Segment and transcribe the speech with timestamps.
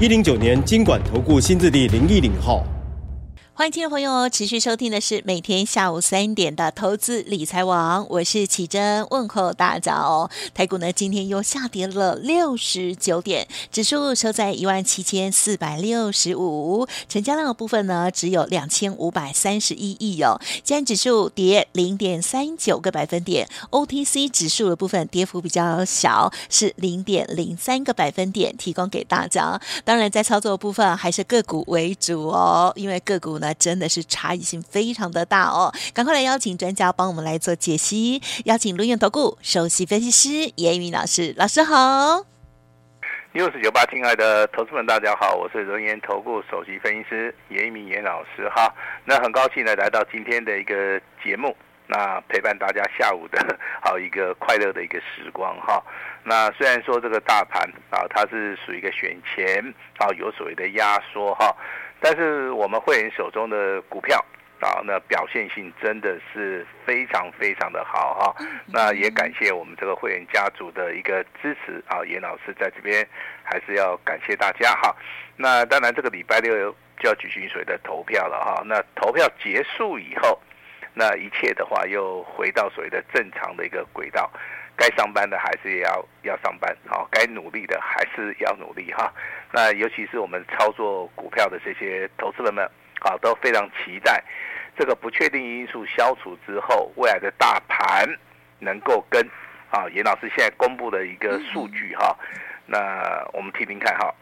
[0.00, 2.66] 一零九年金管投顾新字第零一零号。
[3.56, 10.28] 欢迎听众朋友持续收听的是每天下午三点的投资理财网，我是启珍，问候大家哦。
[10.52, 20.40] 台股呢今天又下跌了六十九点，指数收在一万七千四百六十五，成交量的部分呢只有两千五百三十一亿哦。
[20.64, 29.60] 今天指数跌零点三九个百分点，OTC 指数的部分跌幅比较小，是零点零三个百分点，提供给大家。
[29.84, 33.38] 当然在操作部分还是个股为主哦，因为个股。
[33.44, 35.70] 那真的是差异性非常的大哦！
[35.92, 42.24] 赶快来邀请专家帮我们来做解析，邀请轮源投顾首席分析师严一民老师，老师好。
[43.32, 48.72] 六四九八，亲爱的投资们，大家好，我是轮源投顾首席分析师严一鸣严老师哈。
[49.04, 51.54] 那很高兴呢，来到今天的一个节目，
[51.86, 55.82] 那陪伴大家下午的 好一个快乐的一个时光哈。
[56.24, 59.62] 那虽然说这个大盘啊，它是属于一个选前
[59.98, 61.54] 啊，有所谓的压缩哈。
[62.00, 64.22] 但是我们会员手中的股票
[64.60, 68.46] 啊，那表现性真的是非常非常的好哈。
[68.66, 73.06] 那也感谢我们这个会员家族的一个支持啊，严老师在这边
[73.42, 74.94] 还是要感谢大家哈。
[75.36, 76.54] 那当然这个礼拜六
[76.98, 78.62] 就要举行所谓的投票了哈。
[78.64, 80.40] 那投票结束以后，
[80.94, 84.30] 那一切的话又回到所谓的正常的一个轨道。
[84.76, 89.12] 该上班的还是要要上班，好，该努力的还是要努力哈。
[89.52, 92.64] 那尤其是我们操作股票的这些投资人们，
[92.98, 94.20] 啊，都非常期待
[94.76, 98.04] 这个不确定因素消除之后，未来的大盘
[98.58, 99.24] 能够跟
[99.70, 102.18] 啊严老师现在公布的一个数据哈。
[102.66, 104.12] 那我们听听看哈，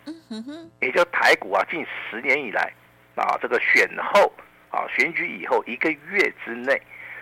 [0.81, 2.71] 也就台股啊，近十年以来
[3.15, 4.31] 啊，这个选后
[4.73, 6.73] 啊选举以后一个月之内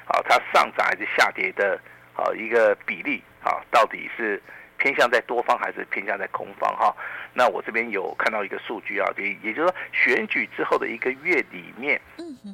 [0.07, 1.79] 啊，它上涨还是下跌的？
[2.17, 4.43] 啊，一个比例啊，到底是
[4.77, 6.95] 偏向在多方还是偏向在空方哈？
[7.33, 11.99] 那我这边有看到一个数据啊，也也就是说，选举之后的一个月里面，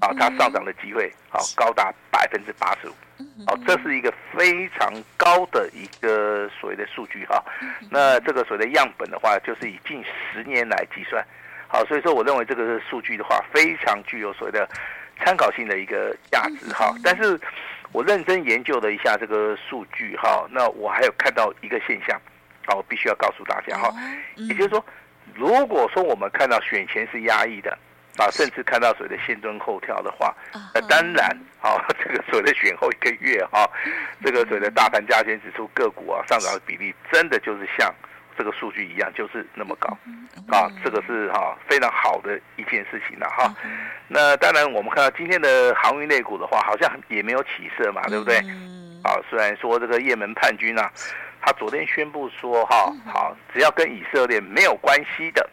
[0.01, 2.93] 啊，它上涨的机会啊高达百分之八十五，
[3.49, 7.43] 哦，这是一个非常高的一个所谓的数据哈。
[7.91, 11.27] 那这个所谓的样本的话，就是以近十年来计算，
[11.77, 14.67] 好，所以说我认为这个数据的话，非常具有所谓的
[15.23, 17.39] 参考性的一个价值哈，但是。
[17.93, 22.21] 我认真研究了一下这个数据哈，那我还有看到一个现象，
[22.67, 23.91] 啊，我必须要告诉大家哈，
[24.35, 24.85] 也就是说，
[25.35, 27.71] 如果说我们看到选前是压抑的，
[28.19, 30.35] 啊，甚至看到所谓的先蹲后跳的话，
[30.75, 31.31] 那当然，
[31.63, 33.67] 啊， 这个所谓的选后一个月哈，
[34.23, 37.95] 这个所谓的大盘加权指数个股啊上涨的比例，真的就是像。
[38.37, 39.89] 这个数据一样，就是那么高，
[40.49, 43.55] 啊，这个是哈非常好的一件事情了哈。
[44.09, 48.37] 那当然，我们看到今天的航运类股的话，好像也没有起色嘛，对不对？
[49.03, 50.91] 啊，虽然说这个也门叛军啊，
[51.41, 55.49] 他昨天宣布说哈，好，只要跟以色列没有关系的。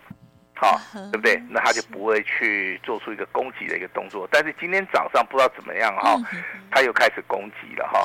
[0.64, 0.80] 好，
[1.12, 1.42] 对不对？
[1.50, 4.28] 那他就不会去做出一个攻击的一个动作。
[4.32, 6.18] 但是今天早上不知道怎么样哈，
[6.72, 8.00] 他又开始攻击了哈。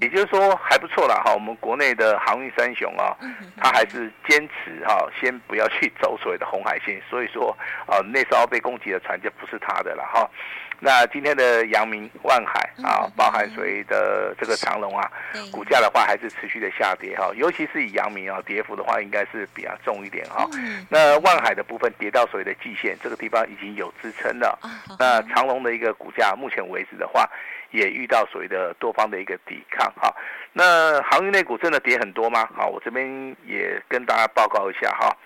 [0.00, 1.34] 也就是说还不错了哈。
[1.34, 3.16] 我们国内的航运三雄啊，
[3.56, 7.02] 他还是坚持哈，先不要去走所谓的红海线。
[7.10, 7.50] 所以说
[7.86, 10.30] 啊，那艘被攻击的船就不是他的了哈。
[10.78, 15.10] 那今天的阳明、万海啊，包含所谓的这个长隆啊，
[15.50, 20.46] 股价的话还是持续的下跌哈，尤其是以阳明啊，跌幅的话应该是比较重一点哈。
[20.90, 24.58] 那万海的部分跌到所谓的季线，这个地方已经有支撑了。
[24.98, 27.26] 那长隆的一个股价，目前为止的话，
[27.70, 30.14] 也遇到所谓的多方的一个抵抗哈。
[30.52, 32.48] 那航运类股真的跌很多吗？
[32.54, 35.16] 好，我这边也跟大家报告一下哈。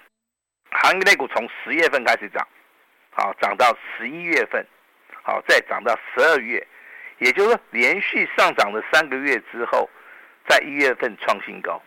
[0.70, 2.46] 航运类股从十月份开始涨，
[3.10, 4.64] 好，涨到十一月份。
[5.22, 6.66] 好，再涨到十二月，
[7.18, 9.88] 也就是说连续上涨了三个月之后，
[10.48, 11.80] 在一月份创新高。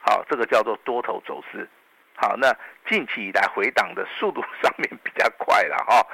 [0.00, 1.68] 好，这个叫做多头走势。
[2.14, 2.54] 好，那
[2.88, 6.06] 近期以来回档的速度 上面比较快了哈。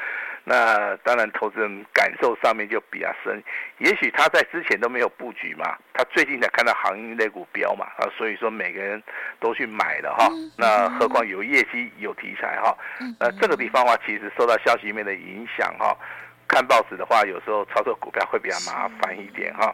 [0.44, 3.42] 那当然，投资人感受上面就比较深。
[3.78, 9.02] 也许他在之前都没有布局嘛，他最近才看到航运类股飙嘛，啊，所以说每个人
[9.40, 10.30] 都去买了哈。
[10.56, 12.74] 那何况有业绩有题材哈。
[13.20, 15.94] 那这个地方的话，其实受到消息面的影响哈。
[16.48, 19.72] 看报纸的话，有时候操作股票会比较麻烦一点哈。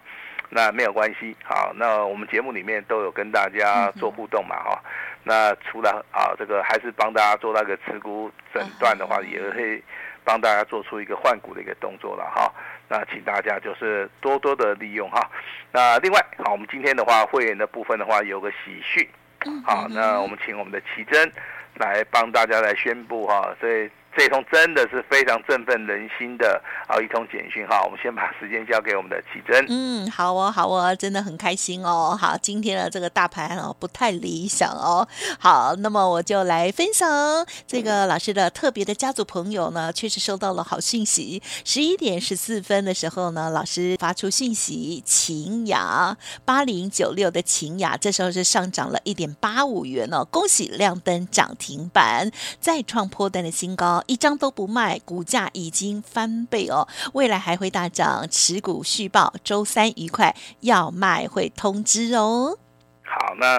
[0.50, 4.90] 那没有关系，好，那我们节目里面都有跟大家做互动嘛，哈、嗯，
[5.24, 9.82] 那除了啊这个还是帮大家做那个持股诊断的话，嗯、也会
[10.22, 12.52] 帮大家做出一个换股的一个动作了哈。
[12.88, 15.28] 那请大家就是多多的利用哈。
[15.72, 19.08] 那另外，好，我们今天的话会员的部分的话有个喜讯，
[19.64, 21.32] 好，那我们请我们的奇珍
[21.76, 23.90] 来帮大家来宣布哈，所以。
[24.16, 29.66] 这通真的是非常振奋人心的啊一通简讯哈，我们先把时间交给我们的启珍。
[29.68, 32.16] 嗯，好哦，好哦，真的很开心哦。
[32.18, 35.06] 好，今天的这个大盘哦不太理想哦。
[35.38, 37.08] 好，那么我就来分享
[37.66, 41.42] 这个老师的特别的家族朋友呢，确实收到了好讯息。
[41.64, 52.30] 十一点十四分的时候呢，老师发出讯息，晴雅八零九六的晴雅，这时候是上涨了一点八五元哦，恭喜亮灯涨停板，
[52.60, 54.03] 再创破单的新高。
[54.06, 62.58] 一张都不卖，股价已经翻倍哦，未来还会大涨，持股续报，周三愉快，要卖会通知哦。
[63.02, 63.58] 好，那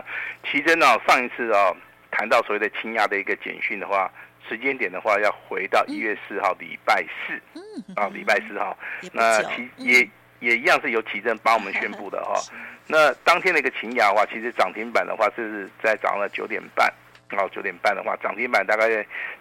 [0.50, 1.75] 奇珍哦，上一次哦
[2.12, 4.12] 谈到所谓的清雅的一个简讯的话，
[4.47, 8.77] 时间点的话要回到一月四号礼拜四，嗯，啊礼拜四号，
[9.12, 12.42] 那奇也、嗯、也一样是由奇珍帮我们宣布的哈、哦。
[12.88, 16.94] 那当天的一个勤雅的话，其实涨停板的话是在早上的九点半。
[17.30, 18.88] 好，九点半的话，涨停板大概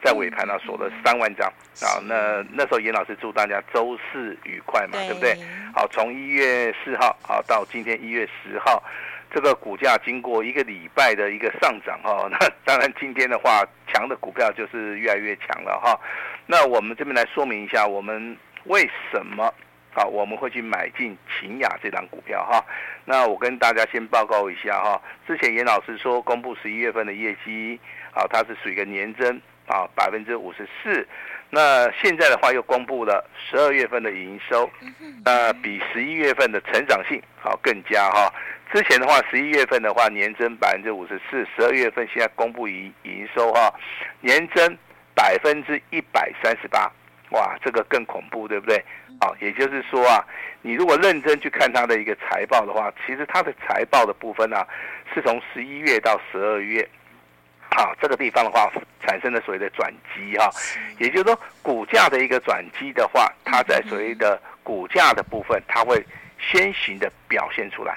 [0.03, 1.47] 在尾盘呢锁了三万张
[1.83, 2.01] 啊。
[2.05, 5.37] 那那时候严老师祝大家周四愉快嘛，对不对？
[5.75, 8.83] 好，从一月四号好到今天一月十号，
[9.31, 15.99] 这个股价经过一个礼拜的一个上涨哈， 那当然今天的话，强的股票就是越来越强了哈。
[16.47, 19.53] 那我们这边来说明一下，我们为什么？
[19.95, 22.63] 好，我们会去买进秦雅这档股票哈。
[23.05, 25.01] 那我跟大家先报告一下哈。
[25.27, 27.79] 之前严老师说公布十一月份的业绩，
[28.13, 31.07] 啊，它是属于一个年增啊百分之五十四。
[31.51, 34.69] 那现在的话又公布了十二月份的营收，
[35.25, 38.33] 那比十一月份的成长性好更佳哈。
[38.73, 43.73] 之前的话十一月份的话年增百分之五十四，十二月份现在公布营营收哈
[44.21, 44.77] 年增
[45.15, 46.91] 百分之一百三十八，
[47.35, 48.83] 哇，这个更恐怖对不对？
[49.21, 50.25] 好，也就是说啊，
[50.63, 54.69] 你如果认真去看它的一个财报的话，其实它的财报的部分呢、啊，
[55.13, 56.89] 是从十一月到十二月，
[57.71, 58.71] 好，这个地方的话
[59.01, 60.51] 产生了所谓的转机哈，
[60.99, 66.05] 也就是说股价的一个转机的话，它在所谓的股价的部分，它会
[66.41, 67.97] 先行的表现出来，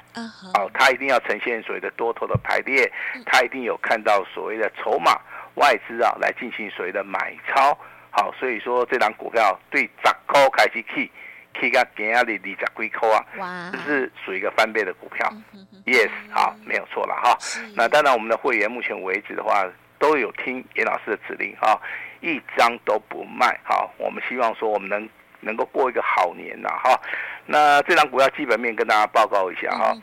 [0.53, 2.91] 好，它一定要呈现所谓的多头的排列，
[3.25, 5.19] 它一定有看到所谓的筹码
[5.55, 7.77] 外资啊来进行所谓的买超。
[8.17, 11.11] 好，所以说这档股票对十块开始起，
[11.53, 12.55] 起到今天的二十几
[12.89, 15.31] 块啊，哇，这是属于一个翻倍的股票。
[15.31, 17.37] 嗯、哼哼 Yes，好，没有错了哈。
[17.39, 19.63] 是那当然，我们的会员目前为止的话，
[19.99, 21.79] 都有听严老师的指令哈，
[22.21, 23.55] 一张都不卖。
[23.63, 25.07] 好，我们希望说我们能
[25.39, 26.99] 能够过一个好年呐哈。
[27.45, 29.95] 那这档股票基本面跟大家报告一下哈。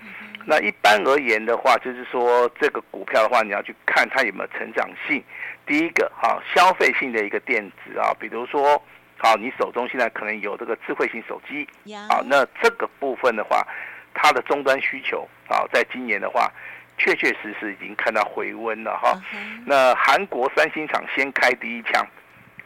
[0.46, 5.23] 那一般而言的话，就是说这个股票的话，你要去看它有没有成长性。
[5.67, 8.82] 第一个哈，消费性的一个电子啊，比如说，
[9.17, 11.67] 好，你手中现在可能有这个智慧型手机，
[12.11, 13.67] 啊，那这个部分的话，
[14.12, 16.52] 它的终端需求啊，在今年的话，
[16.99, 19.19] 确确实实已经看到回温了哈。
[19.64, 22.06] 那韩国三星厂先开第一枪，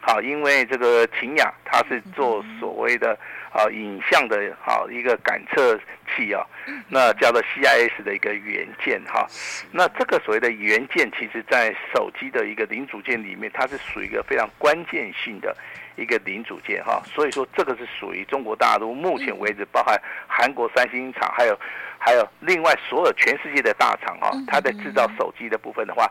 [0.00, 3.18] 好，因为这个秦雅它是做所谓的。
[3.50, 5.76] 啊，影像的啊一个感测
[6.14, 6.44] 器啊，
[6.90, 9.26] 那叫做 CIS 的一个元件哈。
[9.72, 15.56] 那这个所谓的元件，其实在手机的一个零组件里面，它是属于一个非常关键性的
[15.96, 17.02] 一个零组件哈。
[17.06, 21.58] 所以说，这个是属于中国大陆目前为止，包含韩国三星厂，还有
[21.98, 26.06] 还有另外所有全世界的大厂哈，它在制造手机的部分的话，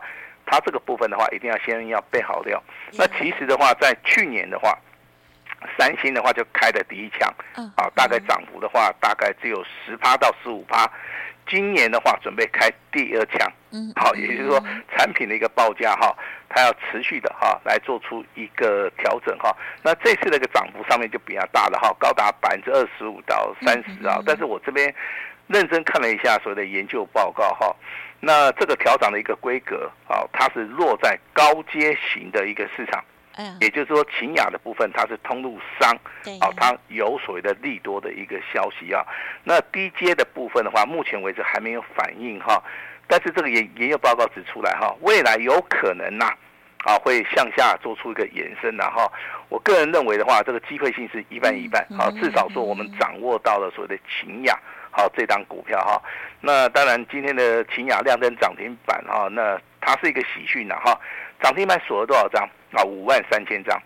[0.50, 2.62] 它这个部分的话，一定要先要备好料。
[2.92, 4.76] 那其实的话，在去年的话。
[5.76, 7.28] 三星的话就开的第一枪，
[7.74, 10.88] 啊，大概涨幅的话大概只有十趴到十五趴，
[11.48, 14.62] 今年的话准备开第二枪，嗯好，也就是说
[14.96, 16.16] 产品的一个报价哈，
[16.48, 19.52] 它要持续的哈来做出一个调整哈，
[19.82, 24.94] 那这次的一个涨幅上面就比较大了哈，高达百分之二十五到三十啊，但是我这边
[25.48, 27.74] 认真看了一下所谓的研究报告哈，
[28.20, 33.04] 那这个调涨的一个规格啊，它是落在高阶型的一个市场。
[33.60, 35.96] 也就是说，秦雅的部分它是通路商，
[36.40, 39.06] 啊，它有所谓的利多的一个消息啊。
[39.44, 42.60] 那低阶的部分的话，目前为止还没有反应哈。
[43.06, 46.36] 但是这个研研究报告指出来哈，未来有可能呐，啊，
[47.02, 49.10] 会向下做出一个延伸的哈。
[49.48, 54.58] 我个人认为的话，这个机会性是一半一半，好，至少说我们掌握到了所谓的秦雅，
[54.90, 56.00] 好，这档股票哈。
[56.40, 60.98] 那当然，今天的秦雅亮灯涨停板哈，那它是一个喜讯呐哈。
[61.40, 62.48] 涨停板锁了多少张？
[62.72, 63.76] 啊，五万三千张，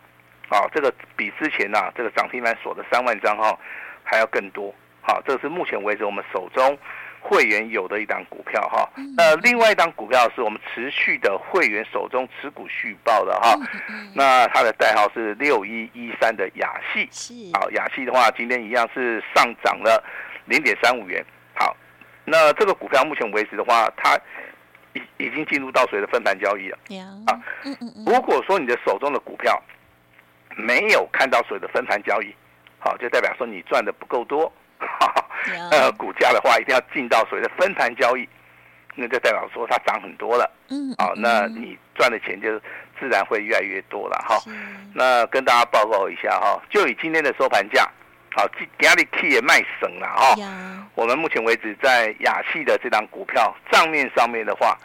[0.48, 3.56] 啊，这个比之前呐、啊，这个涨停板锁的三万张哈
[4.02, 6.76] 还要更多，好，这是目前为止我们手中
[7.22, 8.90] 会员有的一档股票哈。
[9.16, 13.56] 那另外一档股票是我们持续的会员手中持股续报的哈。
[14.14, 17.08] 那它的代号是六一一三的雅戏。
[17.54, 20.02] 好，雅戏的话今天一样是上涨了
[20.46, 21.24] 零点三五元。
[21.54, 21.76] 好，
[22.24, 24.18] 那这个股票目前为止的话，它
[24.92, 26.78] 已已经进入到谁的分盘交易了？
[27.26, 27.40] 啊，
[28.04, 29.62] 如果说你的手中的股票
[30.56, 32.34] 没有看到所有的分盘交易，
[32.78, 34.52] 好，就代表说你赚的不够多。
[35.70, 38.28] 呃，股价的话一定要进到所谓的分盘交易，
[38.94, 40.50] 那就代表说它涨很多了。
[40.68, 42.58] 嗯，好，那你赚的钱就
[42.98, 44.38] 自然会越来越多了哈。
[44.94, 47.90] 那跟大家报告一下哈，就以今天的收盘价，
[48.34, 48.46] 好
[48.78, 50.34] ，Key 也卖省了哈。
[50.94, 54.78] 我们目前为止在亚系的这档股票账面上面的话，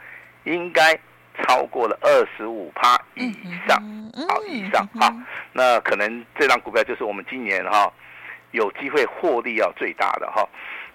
[0.46, 0.98] 应该
[1.44, 3.32] 超过了二十五趴以
[3.68, 3.82] 上，
[4.28, 5.14] 好以上哈。
[5.54, 7.92] 那可能这张股票就是我们今年哈。
[8.58, 10.44] 有机会获利要最大的哈，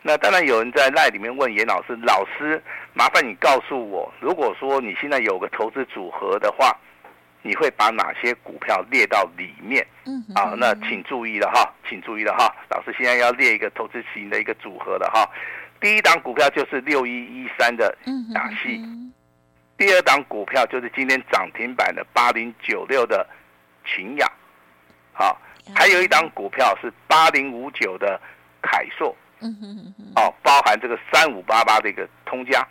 [0.02, 2.60] 那当然有人在赖里面问严老师，老师
[2.92, 6.76] 麻烦你告诉我，如果说你现在有个投资组合的话，
[7.42, 9.86] 你会把哪些股票列到里面？
[10.06, 15.24] 嗯，啊，那请注意了哈，请注意了哈，老师现在要列一个投资型的一个组合了哈。
[15.80, 17.96] 第一档股票就是六一一三的
[18.34, 18.82] 打戏，
[19.78, 23.24] 第二档股票就是今天涨停板的八零九六的
[23.86, 24.26] 勤亚，
[25.12, 25.40] 好。
[25.74, 28.20] 还有一档股票是八零五九的
[28.60, 32.66] 凯硕，嗯哼哼，哦，包含这个三五八八的一个通家，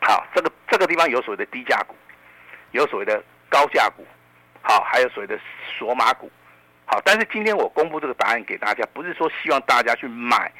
[0.00, 1.94] 好，这个这个地方有所谓的低价股，
[2.72, 4.06] 有所谓的高价股，
[4.62, 5.38] 好，还有所谓的
[5.78, 6.30] 锁码股，
[6.86, 10.50] 好，但是今天我公布这个答案给大家，不是说希望大家去买，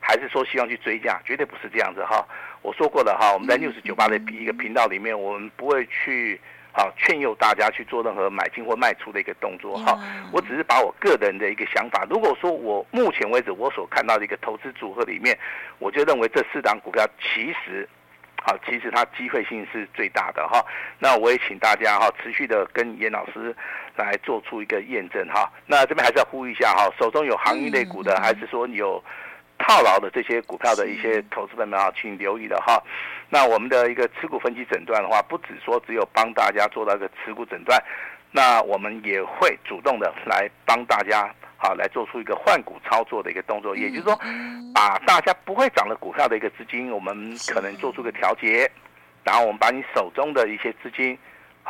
[0.00, 2.26] 还是说希望去追价，绝对不是这样子哈。
[2.62, 6.40] 我说过了哈，我们在六十九八的一个频道里面，我们不会去。
[6.70, 9.98] 好，劝诱大家去做任何买进或卖出的一个动作哈。
[10.30, 12.06] 我只是把我个人的一个想法。
[12.08, 15.36] 如果说我目前为止我所看到的一个投资组合里面，
[15.80, 17.88] 我就认为这四档股票其实，
[18.42, 20.64] 好，其实它机会性是最大的哈。
[21.00, 23.52] 那我也请大家哈，持续的跟严老师
[23.96, 25.50] 来做出一个验证哈。
[25.66, 29.02] 那这边还是要呼吁一下哈，手中有航运类股的，还是说有
[29.58, 32.82] 套牢的这些股票的一些投资朋友们啊，请留意的哈。
[33.28, 37.78] 那我们的一个持股分析诊断的话，不只说只有帮大家做到一个持股诊断，
[38.30, 44.18] 那我们也会主动的来帮大家好来做出一个换股操作的一个动作，也就是说，
[44.74, 48.70] 把大家不会涨的股票的一个资金，我们可能做出个调节，
[49.24, 51.18] 然后我们把你手中的一些资金，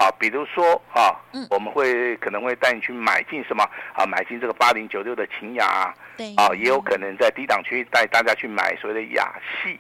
[0.00, 1.10] 好，比如说啊，
[1.50, 5.92] 我们会可能会带你去买进什么啊，买进这个八零九六的勤亚，
[6.36, 9.76] 啊，也有可能在低档区带大家去买所谓的雅系。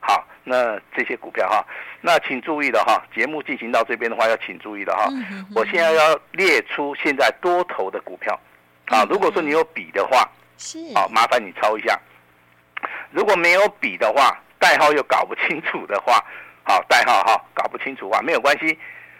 [0.00, 1.62] 好，那这些股票哈，
[2.00, 5.06] 那请注意的哈，节目进行到这边的话，要请注意的哈。
[5.54, 8.40] 我现在要列出现在多头的股票，
[8.86, 12.00] 啊，如果说你有笔的话，是，好，麻烦你抄一下。
[13.10, 16.24] 如果没有笔的话，代号又搞不清楚的话，
[16.62, 18.78] 好，代号哈搞不清楚的话没有关系，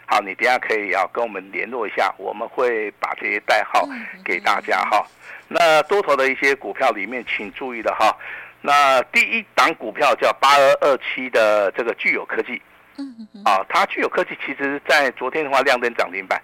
[0.09, 3.87] 好，你等下可以啊跟我们联络一下，我们会把这些代号
[4.25, 5.05] 给大家哈。
[5.47, 8.17] 那多头的一些股票里面，请注意的哈。
[8.59, 12.59] 那第一档股票叫八二二七的这个具有科技，
[12.97, 16.41] 嗯嗯啊，它具有科技其实在昨天的话亮灯涨停板，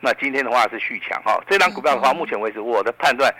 [0.00, 1.38] 那今天的话是续强哈。
[1.46, 3.30] 这档股票的话，目前为止我的判断，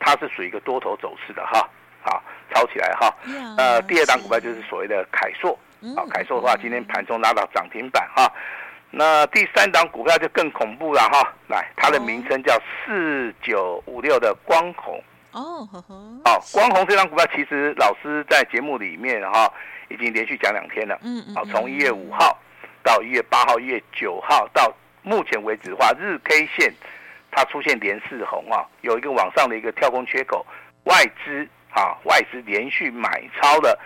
[0.00, 1.68] 它是属于一个多头走势的哈。
[2.00, 2.22] 好，
[2.54, 3.14] 抄起来哈。
[3.58, 5.52] 呃，第二档股票就是所谓的凯硕，
[5.94, 8.32] 啊，凯硕的话今天盘中拉到涨停板哈。
[8.90, 15.02] 那第三档股票就更恐怖了哈，来，它的名称叫四九五六的光弘。
[15.32, 15.68] 哦，
[16.24, 19.52] 好，光弘这张股票其实老师在节目里面哈，
[19.88, 20.98] 已经连续讲两天了。
[21.02, 21.34] 嗯嗯。
[21.34, 22.36] 好，从一月五号
[22.82, 26.72] 到一月八号、一月九号到目前为止的话，日 K 线
[27.30, 30.44] 它出现连四红啊，有一个往上的一个跳空缺口，
[30.84, 33.78] 外资啊，外资连续买超了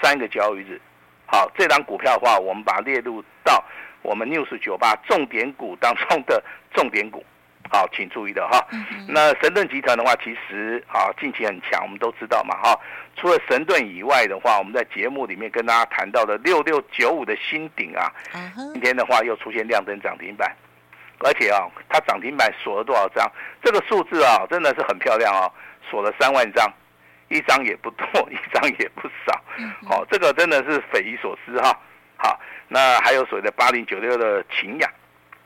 [0.00, 0.78] 三个交易日。
[1.26, 3.64] 好，这张股票的话，我们把它列入到
[4.02, 6.42] 我们 News 九八重点股当中的
[6.74, 7.24] 重点股。
[7.70, 8.62] 好，请注意的哈。
[9.08, 12.78] 那神盾集团的话，其实啊近期很强，我们都知道嘛哈。
[13.16, 18.12] 除了神盾以外的话，我们在节目里面跟大家谈到的六六九五的新顶啊，
[18.74, 20.54] 今天的话又出现亮灯涨停板，
[21.20, 23.30] 而且啊，它涨停板锁了多少张？
[23.62, 25.50] 这个数字啊，真的是很漂亮啊，
[25.88, 26.70] 锁了三万张，
[27.28, 29.40] 一张也不多， 一张也不少。
[29.88, 31.74] 好，这个真的是匪夷所思哈。
[32.22, 32.38] 好，
[32.68, 34.88] 那还有所谓的八零九六的秦亚。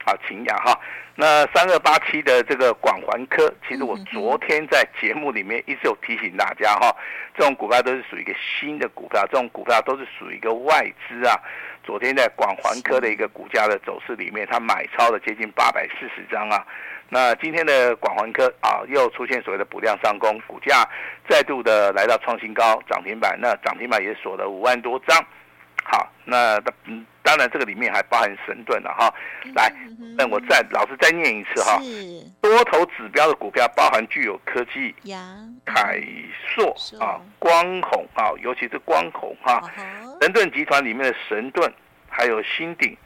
[0.05, 0.79] 啊秦亚哈，
[1.17, 6.95] 那三二八七的这个广环科，其实我昨天在节目里面一直有提醒大家哈，
[7.37, 11.35] 这种股票都是属于一个新的股票，这种股票都是属于一个外资啊
[11.83, 16.65] 昨天在广环科的一个股价的走势里面，它买超了接近八百四十张啊。
[17.09, 20.89] 那今天的广环科啊，又出现所谓的补量上攻，股价
[21.29, 25.19] 再度的来到创新高，涨停板，那涨停板也锁了五万多张。
[25.89, 29.13] 好，那嗯，当然这个里面还包含神盾了哈。
[29.55, 29.73] 来，
[30.19, 31.81] 那我再老师再念一次哈。
[32.41, 34.95] 多头指标的股票包含具有科技、
[35.65, 36.03] 凯
[36.49, 39.63] 硕啊、光弘啊，尤其是光弘哈。
[40.21, 41.73] 神盾集团里面的神盾，
[42.09, 42.97] 还有新鼎。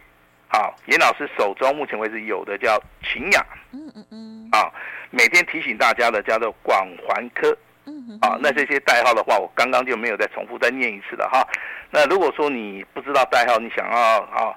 [0.49, 4.73] 好，严老师手中目前为止有的叫秦雅，嗯嗯嗯，啊，
[5.11, 7.57] 每天提醒大家的叫做广环科，
[7.91, 11.47] 嗯啊，那这些代号的话，我刚刚就没有再重复再念一次了哈。
[11.91, 14.55] 那如果说你不知道代号，你想要啊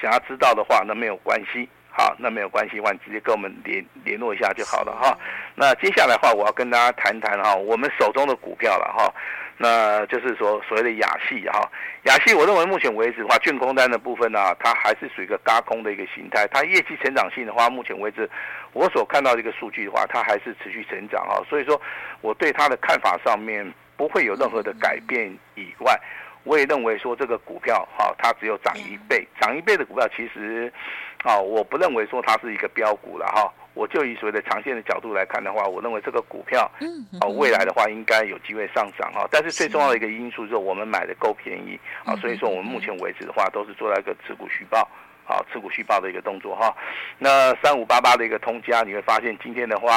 [0.00, 5.18] 想要知道的话，那没有关系，好，那没有关系的话，你直接跟我们联联络一下就好了哈。
[5.54, 9.12] 那接下来的话，我要跟大家谈谈哈，我们手中的股票了哈。
[9.58, 11.70] 那就是说所谓的亚系哈，
[12.02, 16.46] 亚系我认为目前为止的话，券空单的部分呢、它还是属于一个高空的一个形态。
[16.48, 18.28] 它业绩成长性的话，目前为止
[18.74, 21.42] 我所看到的一个数据的话，它还是持续成长哈。
[21.48, 21.80] 所以说
[22.20, 25.98] 我对它的看法上面不会有任何的改变以外，
[26.44, 30.70] 我也认为说这个股票哈，它只有涨一倍，涨一倍的股票其实
[31.24, 33.50] 啊，我不认为说它是一个标股了哈。
[33.76, 39.28] 我就以所谓的长线的角度来看的话，我认为这个股票，嗯，哦，未来的话应该有机会上涨哈。
[39.30, 44.88] 但是最重要的一个因素就是我们买的够便宜啊，所以说我们目前为止的话都是做了一个持股续报。
[45.28, 46.74] 好，持股续报的一个动作哈。
[47.18, 49.96] 那三五八八的一个通家，你会发现今天的话，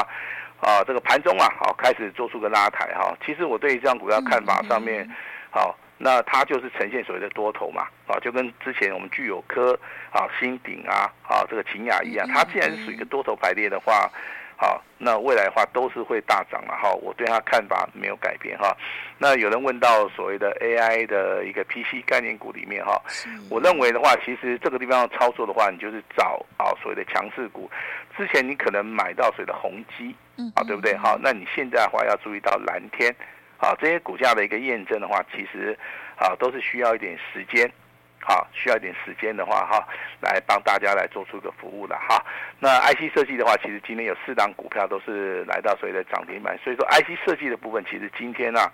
[0.60, 3.16] 啊，这个盘中啊，好开始做出个拉抬哈。
[3.26, 5.10] 其实我对于这张股票看法上面，
[5.52, 5.74] 好。
[6.02, 9.78] 那它就是呈现所谓的多头嘛，啊，就跟之前我们具有科
[10.12, 14.10] 啊、新鼎啊、啊这个秦雅一样，它既然是属于一个多头排列的话，
[14.56, 16.90] 好，那未来的话都是会大涨了哈。
[16.94, 18.76] 我对它看法没有改变哈。
[19.18, 23.02] 那有人问到所谓的 AI 的一个 PC 概念股里面哈，
[23.50, 27.70] 我认为的话，其实这个地方要操作的话，你就是找啊所谓的强势股。
[28.18, 30.16] 之前你可能买到所谓的宏基，
[30.56, 30.96] 啊，对不对？
[30.98, 33.14] 好，那你现在的话要注意到蓝天。
[33.62, 35.78] 好，这些股价的一个验证的话，其实
[36.16, 37.70] 啊都是需要一点时间，
[38.22, 39.86] 好，需要一点时间的话哈，
[40.22, 42.26] 来帮大家来做出一个服务的哈。
[42.58, 48.72] 那 IC 设计的话，其实今天有四档股票都是来到所谓的涨停板，所以说 IC 设计的部分，其实今天啊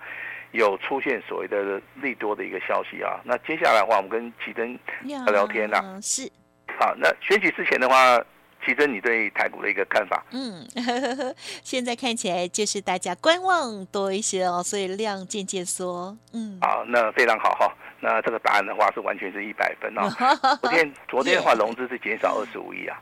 [0.52, 3.18] 有出现所谓的利多的一个消息啊。
[3.24, 5.98] 那接下来的话，我们跟奇珍聊聊天啦、啊。
[6.00, 6.30] 是。
[6.78, 8.24] 好，那选举之前的话。
[8.66, 10.24] 其实你对台股的一个看法？
[10.32, 16.16] 嗯呵呵， 现在看起来就是大家观望多一些哦，所以量渐渐缩。
[16.32, 17.72] 嗯，好，那非常好哈。
[18.00, 20.10] 那这个答案的话是完全是一百分哦。
[20.60, 22.98] 昨天昨天的话融资是减少二十五亿啊。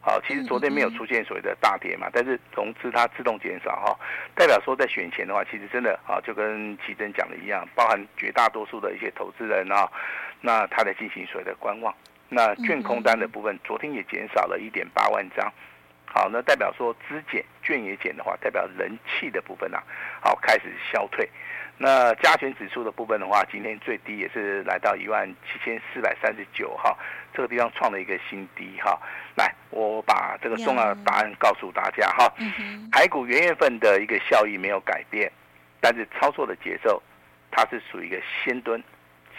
[0.00, 3.98] 好，其实昨天没有出现所谓的大跌嘛，但是融资它自动减少哈，
[4.34, 9.88] 代表说在选前的话，其实真的啊就跟奇珍讲的一样，包含绝大多数的一些投资人啊，
[10.40, 11.92] 那他在进行所谓的观望。
[12.28, 15.52] 那券空单的部分，昨天也减少了一点八万张，
[16.04, 19.82] 好，那代表说资减券也减的话，代表人气的部分啊，
[20.20, 21.28] 好开始消退。
[21.78, 26.96] 那加权指数的部分的话，今天最低也是来到一万七千四百三十九哈，
[27.34, 28.98] 这个地方创了一个新低哈。
[29.36, 32.32] 来，我把这个重要的答案告诉大家哈。
[32.90, 35.30] 台股元月份的一个效益没有改变，
[35.78, 37.02] 但是操作的节奏，
[37.50, 38.82] 它是属于一个先蹲。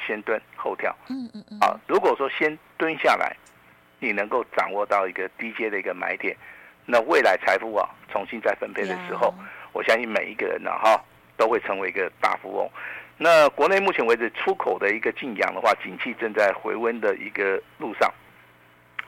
[0.05, 3.35] 先蹲后跳，嗯嗯嗯，啊，如果说先蹲下来，
[3.99, 6.35] 你能够掌握到一个低阶的一个买点，
[6.85, 9.33] 那未来财富啊重新再分配的时候，
[9.73, 11.03] 我相信每一个人呢哈
[11.35, 12.69] 都会成为一个大富翁。
[13.17, 18.13] 那国内目前为止出口的一个净扬的话，景气正在回温的一个路上。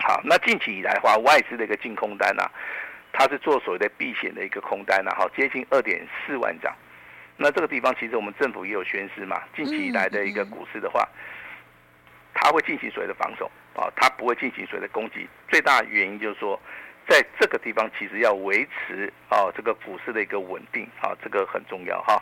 [0.02, 2.50] 好，那近期以来的话，外资的一个净空单啊，
[3.12, 6.74] 它是做所谓的避险的一个空单啊，好，接近二点四万张。
[7.42, 11.08] 那这个地方其实我们政府也有宣示嘛，近期以来的一个股市的话，
[12.34, 15.26] 它会进行所谓的防守啊，它不会进行所谓的攻击。
[15.48, 16.60] 最大的原因就是说，
[17.08, 22.22] 在这个地方其实要维持啊这个股市的一个稳定啊，这个很重要哈。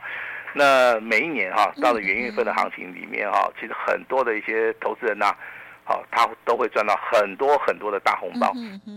[0.54, 5.36] 那每一年哈到了元月份的行情里面哈，其实很多的一些投资人呐，
[5.84, 8.50] 好，他都会赚到很多很多的大红包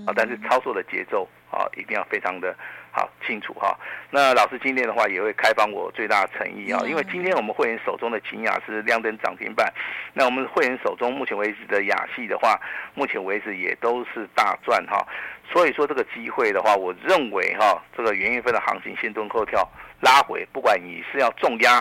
[0.06, 2.54] 啊，但是操作的节奏啊，一定要非常的。
[2.92, 3.78] 好清楚哈，
[4.10, 9.72] 那老师今天的话也会开放我最大的诚意啊，因为今天我们会员手中的勤亚是亮灯涨停板，
[10.12, 12.60] 那我们会员手中目前为止的雅系的话，
[12.94, 15.06] 目前为止也都是大赚哈，
[15.52, 19.64] 所以说这个机会的话，我认为哈，这个元月份的行情先蹲后跳
[20.00, 21.80] 拉回，不管你是要重压，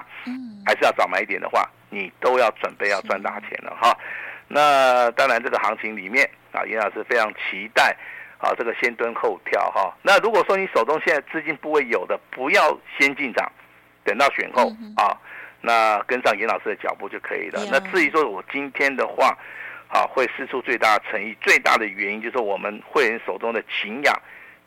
[0.64, 3.98] 还是要早买一点的话，你都要准备要赚大钱了哈。
[4.48, 7.98] 那当然这个行情里面啊，严老师非常期待。
[8.42, 9.94] 好，这个先蹲后跳哈。
[10.02, 13.52] 那如果说你手中现在资金部位有的，不要先进场，
[14.06, 15.12] 等到选后啊，
[15.60, 17.62] 那跟上严老师的脚步就可以了。
[17.70, 19.38] 那至于说我今天的话，
[19.90, 21.36] 啊会释出最大的诚意。
[21.42, 24.14] 最大的原因就是我们会员手中的秦雅，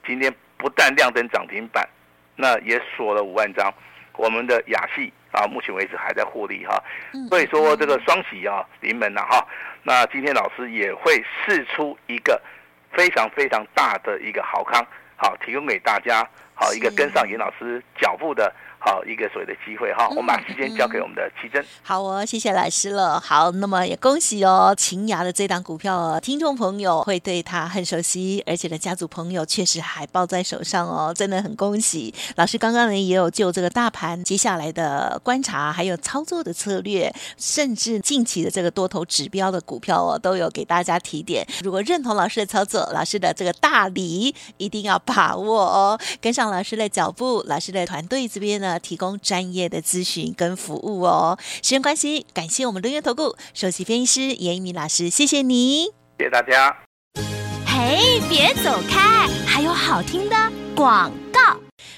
[0.07, 1.89] 今天不但亮灯涨停板，
[2.37, 3.73] 那也锁了五万张。
[4.19, 6.79] 我们的雅系啊，目前为止还在获利哈。
[7.31, 9.43] 所以说这个双喜啊，临门了哈。
[9.83, 12.39] 那今天老师也会试出一个
[12.92, 14.85] 非常非常大的一个好康，
[15.16, 18.55] 好提供给大家，好一个跟上严老师脚步的。
[18.85, 21.64] 好一个所谓的机会哈，我们把时间交给我们的奇珍。
[21.83, 23.21] 好哦，谢谢老师了。
[23.21, 32.59] 好，那么也恭喜哦，秦雅的这档股票哦，听众朋友会对他很熟悉，而且呢，家族朋友确实还抱在手上哦，真的很恭喜老师。
[32.59, 41.47] 刚刚呢也有就这个大盘接下来的观察，还有操作的策略，甚至近期的这个多头指标的股票哦，都有给大家提点。
[41.62, 48.72] 如果认同老师的操作，老师的这个大礼一定要把握哦，跟上老师的脚步，老师的团队这边呢。
[48.79, 51.39] 提供专业的咨询跟服务哦。
[51.63, 55.85] 时间关系，感谢我们龙元投顾首席分析师严一鸣老师，谢谢你，
[56.19, 56.77] 谢谢大家。
[57.67, 60.37] 嘿，别走开，还有好听的
[60.75, 61.22] 广告。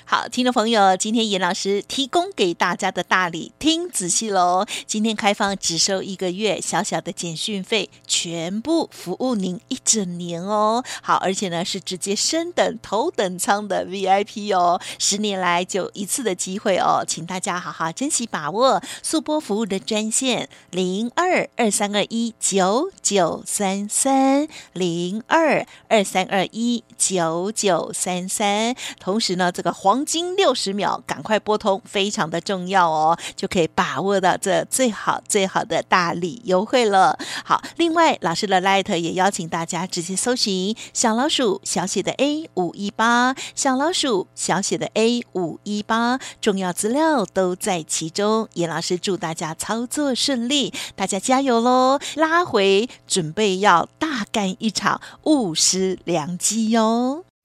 [0.06, 4.66] 好，听众朋友，今天严老师提供给大家的大礼，听仔细喽！
[4.86, 10.84] 今天开放只收一个月小小的简讯费，全部服务您一整年哦。
[11.00, 18.82] 好，而且呢是直接升等头等舱的 VIP 哦，十年来就一次的机会哦，请大家好好珍惜把握。
[19.02, 29.93] 速播服务的专线零二二三二一九九三三零二二三二一九九三三，同时呢这个黄。
[29.94, 37.16] 黄金六十秒，赶快拨通，非常的重要哦，就可以把握到这最好最好的大礼优惠了。
[37.44, 48.48] 好，另外老师的 Light 也邀请大家直接搜寻小老鼠小写的 A 五一八，小老鼠小写的 A 五一八，重要资料都在其中。
[48.54, 52.00] 严老师祝大家操作顺利，大家加油喽！
[52.16, 57.24] 拉回准备要大干一场，勿失良机哟。